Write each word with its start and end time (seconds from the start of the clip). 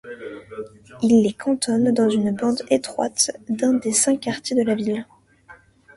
Il 1.03 1.21
les 1.21 1.33
cantonne 1.33 1.93
dans 1.93 2.09
une 2.09 2.31
bande 2.35 2.63
étroite 2.71 3.29
d'un 3.49 3.75
des 3.75 3.91
cinq 3.93 4.21
quartiers 4.21 4.55
de 4.55 4.63
la 4.63 4.73
ville. 4.73 5.05